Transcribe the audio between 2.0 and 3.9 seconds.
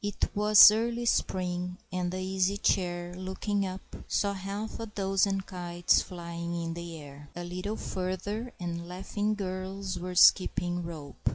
the Easy Chair, looking up,